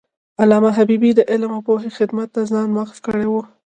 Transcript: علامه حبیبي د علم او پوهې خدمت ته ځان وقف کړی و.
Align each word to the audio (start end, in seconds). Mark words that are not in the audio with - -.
علامه 0.41 0.71
حبیبي 0.77 1.11
د 1.15 1.19
علم 1.31 1.51
او 1.55 1.61
پوهې 1.67 1.89
خدمت 1.97 2.29
ته 2.35 2.41
ځان 2.51 2.67
وقف 2.79 2.97
کړی 3.07 3.25
و. 3.29 3.33